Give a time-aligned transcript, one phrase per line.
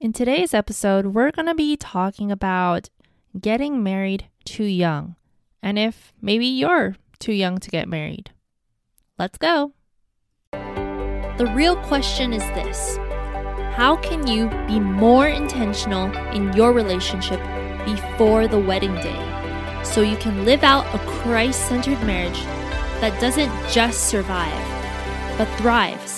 [0.00, 2.88] In today's episode, we're going to be talking about
[3.40, 5.16] getting married too young
[5.60, 8.30] and if maybe you're too young to get married.
[9.18, 9.72] Let's go.
[10.52, 12.96] The real question is this
[13.74, 17.40] How can you be more intentional in your relationship
[17.84, 22.40] before the wedding day so you can live out a Christ centered marriage
[23.00, 26.17] that doesn't just survive, but thrives?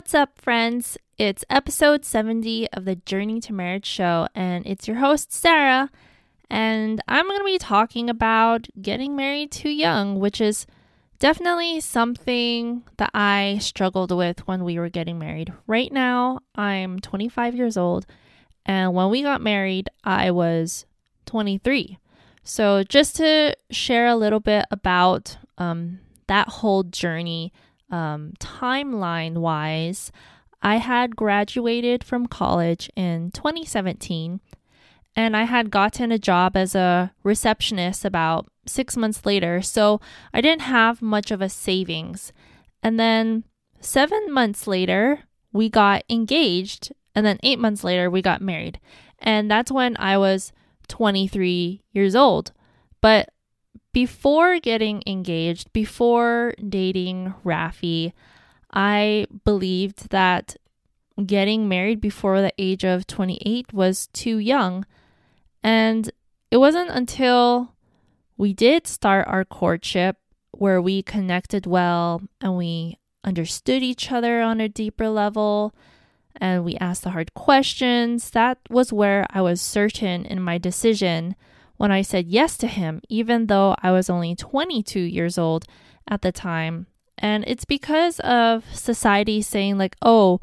[0.00, 0.96] What's up, friends?
[1.18, 5.90] It's episode 70 of the Journey to Marriage show, and it's your host, Sarah.
[6.48, 10.66] And I'm going to be talking about getting married too young, which is
[11.18, 15.52] definitely something that I struggled with when we were getting married.
[15.66, 18.06] Right now, I'm 25 years old,
[18.64, 20.86] and when we got married, I was
[21.26, 21.98] 23.
[22.42, 27.52] So, just to share a little bit about um, that whole journey
[27.90, 30.12] um, timeline wise,
[30.62, 34.40] I had graduated from college in 2017
[35.16, 40.00] and I had gotten a job as a receptionist about six months later, so
[40.32, 42.32] I didn't have much of a savings.
[42.82, 43.44] And then
[43.80, 48.78] seven months later, we got engaged, and then eight months later, we got married.
[49.18, 50.52] And that's when I was
[50.88, 52.52] 23 years old.
[53.00, 53.30] But
[53.92, 58.12] before getting engaged, before dating Rafi,
[58.72, 60.56] I believed that
[61.26, 64.86] getting married before the age of 28 was too young.
[65.62, 66.10] And
[66.50, 67.74] it wasn't until
[68.36, 70.16] we did start our courtship
[70.52, 75.74] where we connected well and we understood each other on a deeper level
[76.36, 78.30] and we asked the hard questions.
[78.30, 81.34] That was where I was certain in my decision
[81.80, 85.64] when I said yes to him, even though I was only 22 years old
[86.06, 86.88] at the time.
[87.16, 90.40] And it's because of society saying, like, oh,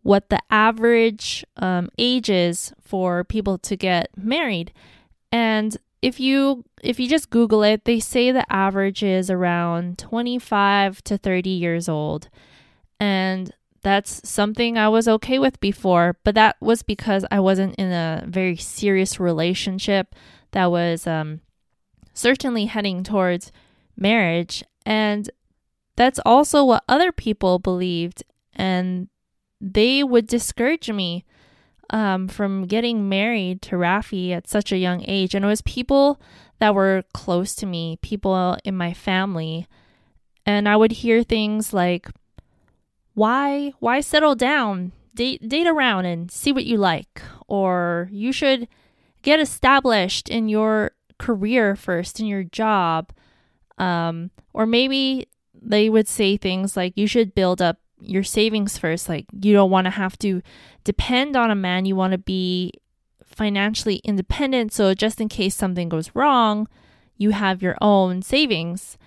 [0.00, 4.72] what the average um, age is for people to get married.
[5.30, 11.04] And if you if you just google it they say the average is around 25
[11.04, 12.28] to 30 years old
[12.98, 17.92] and that's something I was okay with before, but that was because I wasn't in
[17.92, 20.14] a very serious relationship
[20.52, 21.40] that was um,
[22.14, 23.52] certainly heading towards
[23.96, 24.64] marriage.
[24.86, 25.28] And
[25.96, 28.22] that's also what other people believed.
[28.54, 29.08] And
[29.60, 31.24] they would discourage me
[31.90, 35.34] um, from getting married to Rafi at such a young age.
[35.34, 36.20] And it was people
[36.58, 39.66] that were close to me, people in my family.
[40.46, 42.08] And I would hear things like,
[43.14, 48.66] why why settle down date date around and see what you like or you should
[49.22, 53.12] get established in your career first, in your job.
[53.78, 59.08] Um, or maybe they would say things like you should build up your savings first.
[59.08, 60.42] Like you don't want to have to
[60.84, 61.84] depend on a man.
[61.84, 62.72] You want to be
[63.24, 64.72] financially independent.
[64.72, 66.68] So just in case something goes wrong,
[67.16, 68.98] you have your own savings.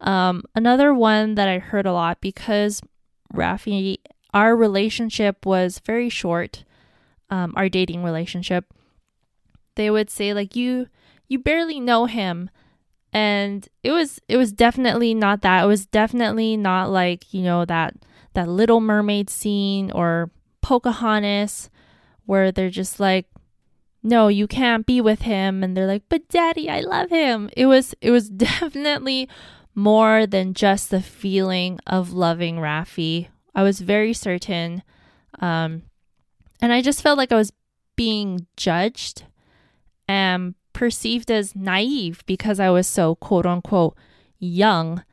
[0.00, 2.80] Um, another one that I heard a lot because
[3.34, 3.98] Rafi,
[4.32, 6.64] our relationship was very short,
[7.30, 8.72] um, our dating relationship
[9.78, 10.88] they would say like you
[11.28, 12.50] you barely know him.
[13.12, 15.64] And it was it was definitely not that.
[15.64, 17.94] It was definitely not like you know that
[18.34, 20.30] that little mermaid scene or
[20.60, 21.70] pocahontas
[22.26, 23.26] where they're just like
[24.02, 25.62] no you can't be with him.
[25.62, 27.48] And they're like but daddy i love him.
[27.56, 29.28] It was it was definitely
[29.78, 34.82] more than just the feeling of loving rafi i was very certain
[35.38, 35.82] um
[36.60, 37.52] and i just felt like i was
[37.94, 39.22] being judged
[40.08, 43.96] am perceived as naive because I was so quote unquote
[44.38, 45.04] young.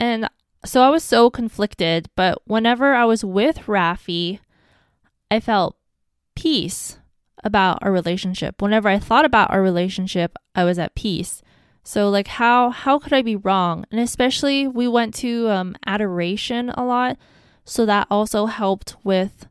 [0.00, 0.28] And
[0.64, 4.40] so I was so conflicted, but whenever I was with Rafi,
[5.30, 5.76] I felt
[6.34, 6.98] peace
[7.42, 8.62] about our relationship.
[8.62, 11.42] Whenever I thought about our relationship, I was at peace.
[11.82, 13.84] So like how how could I be wrong?
[13.90, 17.18] And especially we went to um, adoration a lot,
[17.64, 19.46] so that also helped with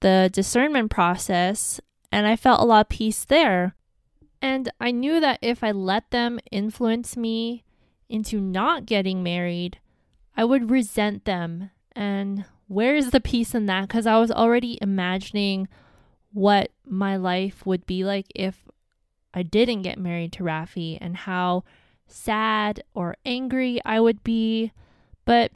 [0.00, 1.80] the discernment process,
[2.10, 3.74] and I felt a lot of peace there.
[4.42, 7.62] And I knew that if I let them influence me
[8.08, 9.78] into not getting married,
[10.36, 13.82] I would resent them And where is the peace in that?
[13.82, 15.68] Because I was already imagining
[16.32, 18.66] what my life would be like if
[19.34, 21.64] I didn't get married to Rafi and how
[22.06, 24.72] sad or angry I would be.
[25.24, 25.52] But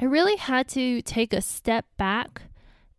[0.00, 2.42] I really had to take a step back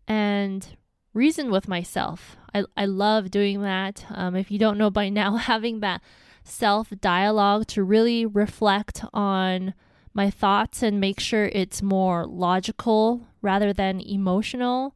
[0.07, 0.77] and
[1.15, 2.37] reason with myself.
[2.53, 4.05] I, I love doing that.
[4.09, 6.01] Um, if you don't know by now, having that
[6.43, 9.73] self dialogue to really reflect on
[10.13, 14.95] my thoughts and make sure it's more logical rather than emotional.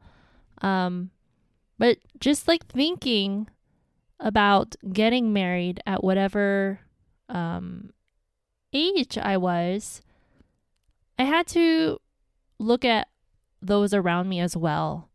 [0.61, 1.09] Um,
[1.77, 3.49] but just like thinking
[4.19, 6.81] about getting married at whatever
[7.29, 7.91] um,
[8.73, 10.01] age I was,
[11.17, 11.99] I had to
[12.59, 13.07] look at
[13.61, 15.08] those around me as well.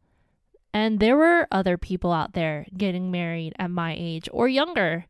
[0.74, 5.06] And there were other people out there getting married at my age or younger.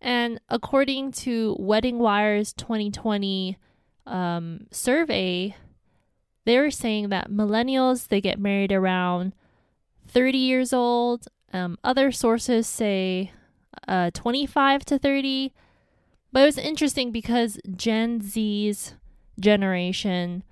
[0.00, 3.56] And according to Wedding Wire's 2020
[4.06, 5.54] um, survey,
[6.44, 9.34] they were saying that millennials they get married around
[10.08, 11.28] 30 years old.
[11.52, 13.30] Um, other sources say
[13.86, 15.52] uh, 25 to 30.
[16.32, 18.94] But it was interesting because Gen Z's
[19.38, 20.42] generation,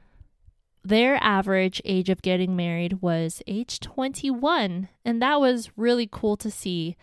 [0.87, 4.89] their average age of getting married was age 21.
[5.05, 6.97] And that was really cool to see.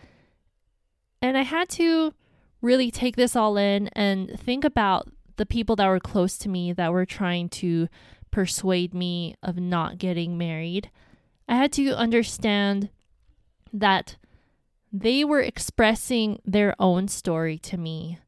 [1.20, 2.14] And I had to
[2.62, 6.72] really take this all in and think about the people that were close to me
[6.72, 7.88] that were trying to
[8.30, 10.90] persuade me of not getting married.
[11.46, 12.88] I had to understand
[13.72, 14.16] that
[14.92, 18.18] they were expressing their own story to me,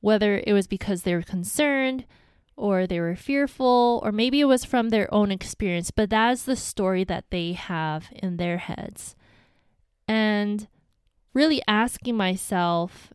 [0.00, 2.06] whether it was because they were concerned
[2.56, 6.56] or they were fearful, or maybe it was from their own experience, but that's the
[6.56, 9.16] story that they have in their heads.
[10.06, 10.68] And
[11.34, 13.12] really asking myself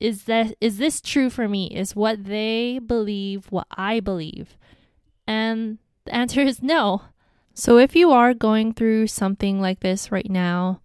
[0.00, 1.66] is that is this true for me?
[1.66, 4.56] Is what they believe what i believe?
[5.28, 7.02] And the answer is no.
[7.54, 10.80] So if you are going through something like this right now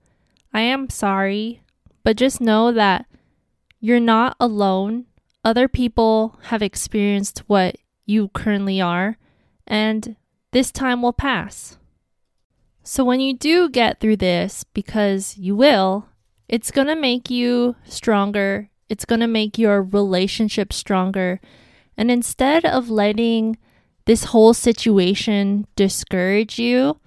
[0.53, 1.61] i am sorry
[2.03, 3.05] but just know that
[3.79, 5.05] you're not alone
[5.47, 9.17] other people have experienced what you currently are
[9.65, 10.15] and
[10.51, 11.77] this time will pass
[12.83, 16.07] so when you do get through this because you will
[16.47, 21.41] it's going to make you stronger it's going to make your relationship stronger.
[21.97, 23.57] And instead of letting
[24.05, 26.99] this whole situation discourage you,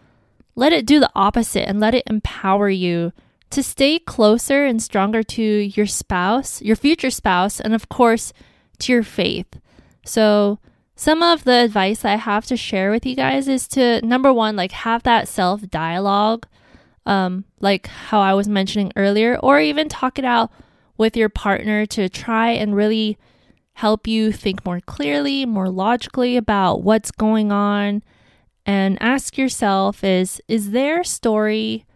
[0.54, 3.12] let it do the opposite and let it empower you
[3.50, 8.32] to stay closer and stronger to your spouse, your future spouse, and of course,
[8.79, 9.61] to your faith.
[10.05, 10.58] So,
[10.97, 14.55] some of the advice I have to share with you guys is to number one,
[14.55, 16.47] like have that self dialogue,
[17.06, 20.50] um, like how I was mentioning earlier, or even talk it out
[20.99, 23.17] with your partner to try and really
[23.75, 28.02] help you think more clearly, more logically about what's going on
[28.67, 31.87] and ask yourself is is their story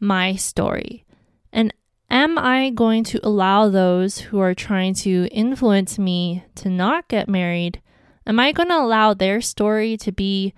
[0.00, 1.04] my story?
[1.52, 1.72] And
[2.10, 7.28] am I going to allow those who are trying to influence me to not get
[7.28, 7.80] married?
[8.26, 10.54] Am I going to allow their story to be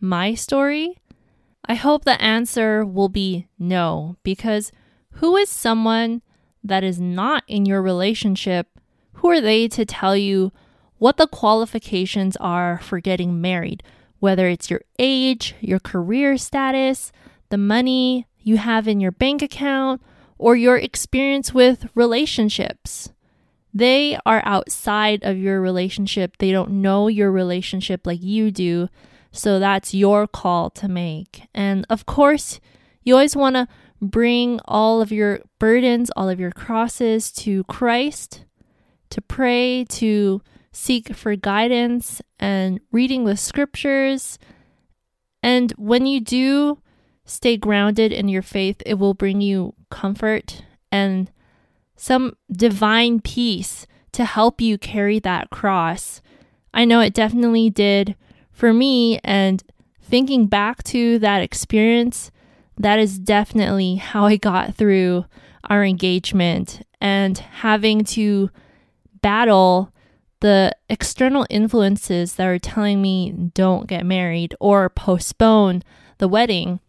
[0.00, 1.00] my story?
[1.68, 4.70] I hope the answer will be no, because
[5.12, 6.22] who is someone
[6.62, 8.68] that is not in your relationship,
[9.14, 10.52] who are they to tell you
[10.98, 13.82] what the qualifications are for getting married?
[14.18, 17.12] Whether it's your age, your career status,
[17.48, 20.00] the money you have in your bank account,
[20.38, 23.10] or your experience with relationships.
[23.74, 26.36] They are outside of your relationship.
[26.38, 28.88] They don't know your relationship like you do.
[29.32, 31.42] So that's your call to make.
[31.52, 32.60] And of course,
[33.02, 33.66] you always want to
[34.00, 38.44] bring all of your burdens, all of your crosses to Christ,
[39.10, 44.38] to pray, to seek for guidance and reading the scriptures.
[45.42, 46.78] And when you do
[47.26, 51.30] stay grounded in your faith, it will bring you comfort and
[51.96, 56.22] some divine peace to help you carry that cross.
[56.72, 58.16] I know it definitely did
[58.52, 59.18] for me.
[59.24, 59.62] And
[60.00, 62.30] thinking back to that experience,
[62.78, 65.26] that is definitely how I got through
[65.68, 68.50] our engagement and having to
[69.20, 69.92] battle
[70.40, 75.82] the external influences that are telling me don't get married or postpone
[76.18, 76.80] the wedding.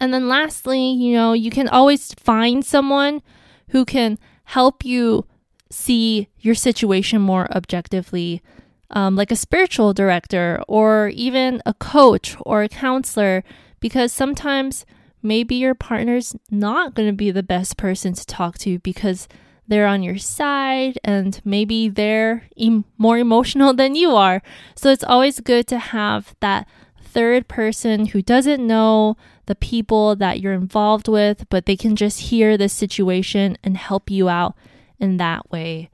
[0.00, 3.22] And then lastly, you know, you can always find someone
[3.70, 5.26] who can help you
[5.70, 8.42] see your situation more objectively,
[8.90, 13.44] um, like a spiritual director or even a coach or a counselor
[13.80, 14.86] because sometimes
[15.22, 19.28] maybe your partner's not going to be the best person to talk to because
[19.66, 24.42] they're on your side and maybe they're em- more emotional than you are.
[24.74, 26.66] So it's always good to have that
[27.02, 29.16] third person who doesn't know
[29.48, 34.10] the people that you're involved with, but they can just hear the situation and help
[34.10, 34.54] you out
[35.00, 35.88] in that way.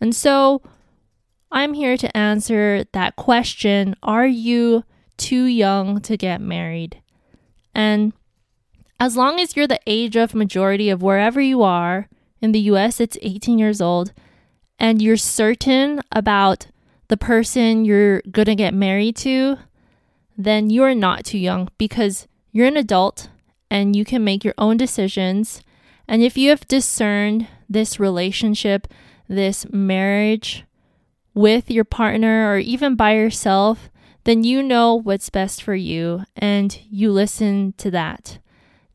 [0.00, 0.62] And so
[1.50, 4.84] I'm here to answer that question Are you
[5.16, 7.02] too young to get married?
[7.74, 8.12] And
[9.00, 12.08] as long as you're the age of majority of wherever you are,
[12.40, 14.12] in the US, it's 18 years old,
[14.78, 16.68] and you're certain about
[17.08, 19.58] the person you're to get married to,
[20.38, 23.28] then you're not too young because you're an adult
[23.70, 25.62] and you can make your own decisions.
[26.08, 28.88] And if you have discerned this relationship,
[29.28, 30.64] this marriage
[31.34, 33.90] with your partner or even by yourself,
[34.24, 38.38] then you know what's best for you and you listen to that.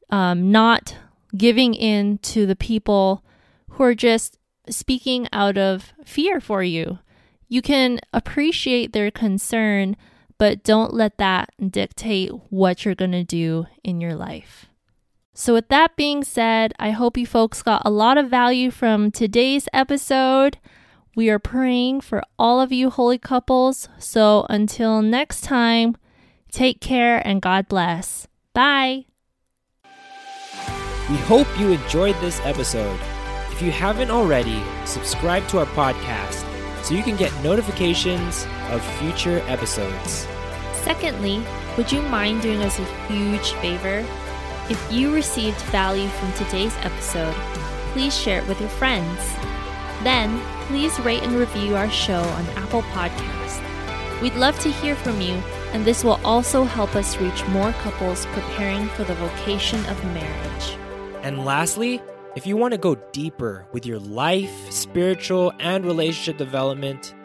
[0.10, 0.96] Um, not
[1.36, 3.24] giving in to the people
[3.72, 4.38] who are just
[4.70, 7.00] speaking out of fear for you.
[7.48, 9.96] You can appreciate their concern,
[10.38, 14.68] but don't let that dictate what you're going to do in your life.
[15.34, 19.12] So, with that being said, I hope you folks got a lot of value from
[19.12, 20.58] today's episode.
[21.14, 23.90] We are praying for all of you holy couples.
[24.00, 25.98] So, until next time,
[26.52, 28.28] take care and God bless.
[28.54, 29.08] Bye.
[31.10, 33.00] We hope you enjoyed this episode.
[33.52, 36.45] If you haven't already, subscribe to our podcast
[36.86, 40.28] so you can get notifications of future episodes.
[40.84, 41.44] Secondly,
[41.78, 44.06] would you mind doing us a huge favor?
[44.70, 47.34] If you received value from today's episode,
[47.92, 49.20] please share it with your friends.
[50.04, 53.62] Then, please rate and review our show on Apple Podcasts.
[54.22, 55.34] We'd love to hear from you,
[55.74, 60.78] and this will also help us reach more couples preparing for the vocation of marriage.
[61.24, 62.00] And lastly,
[62.36, 67.16] if you want to go deeper with your life, spiritual, and relationship development,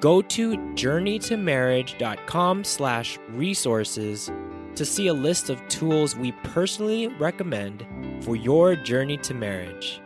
[0.00, 4.30] go to journeytomarriage.com slash resources
[4.76, 7.84] to see a list of tools we personally recommend
[8.22, 10.00] for your journey to marriage.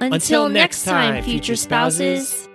[0.00, 2.47] Until, Until next time, future spouses.